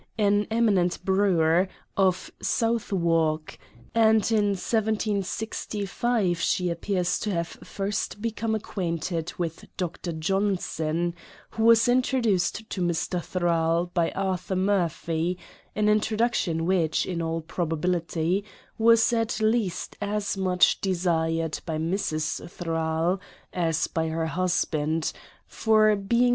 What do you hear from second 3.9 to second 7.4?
and, in 1765, she ap pears to